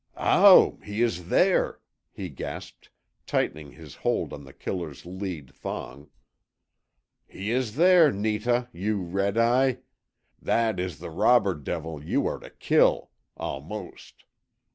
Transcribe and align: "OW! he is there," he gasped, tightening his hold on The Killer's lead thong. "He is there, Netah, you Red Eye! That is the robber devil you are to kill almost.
"OW! 0.17 0.79
he 0.83 1.03
is 1.03 1.27
there," 1.29 1.79
he 2.11 2.27
gasped, 2.29 2.89
tightening 3.27 3.73
his 3.73 3.97
hold 3.97 4.33
on 4.33 4.45
The 4.45 4.51
Killer's 4.51 5.05
lead 5.05 5.53
thong. 5.53 6.09
"He 7.27 7.51
is 7.51 7.75
there, 7.75 8.11
Netah, 8.11 8.67
you 8.73 9.03
Red 9.03 9.37
Eye! 9.37 9.77
That 10.41 10.79
is 10.79 10.97
the 10.97 11.11
robber 11.11 11.53
devil 11.53 12.03
you 12.03 12.25
are 12.25 12.39
to 12.39 12.49
kill 12.49 13.11
almost. 13.37 14.23